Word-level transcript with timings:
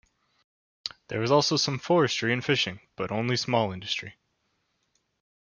There 1.09 1.21
is 1.21 1.29
also 1.29 1.57
some 1.57 1.77
forestry 1.77 2.33
and 2.33 2.43
fishing 2.43 2.79
but 2.95 3.11
only 3.11 3.35
small 3.37 3.71
industry. 3.71 4.15